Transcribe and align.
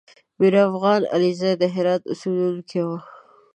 میرافغان 0.39 1.01
علیزی 1.15 1.51
د 1.61 1.63
هرات 1.75 2.01
اوسېدونکی 2.07 2.81
و 2.85 2.89